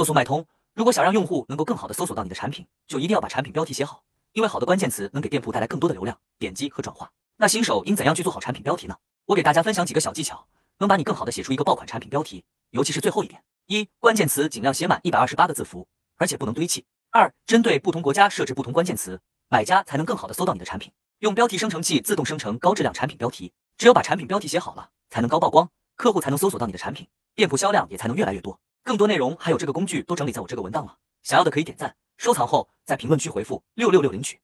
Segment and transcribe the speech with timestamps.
[0.00, 0.46] 搜索脉通。
[0.72, 7.10] 如果想让用户能够更好的搜索到你的产品，就一定要把产品标题写好，因为好的关键词能给店铺带来更多的流量、点击和转化。
[7.36, 8.96] 那新手应怎样去做好产品标题呢？
[9.26, 10.46] 我给大家分享几个小技巧，
[10.78, 15.86] 能把你更好的写出一个爆款产品标题，尤其是最后一点：一、关键词尽量写满一百二十八个字符，
[16.16, 16.80] 而且不能堆砌；
[17.10, 19.20] 二、针对不同国家设置不同关键词，
[19.50, 20.90] 买家才能更好的搜到你的产品。
[21.18, 28.58] 用标题生成器自动生成高质量产品标题，只有把产品标题写好了，才能高曝光，客户才能搜索到你的产品，店铺销量也才能越来越多。
[28.82, 34.40] 更多内容还有这个工具都整理在我这个文档了，想要的可以点赞收藏后，在评论区回复六六六领取。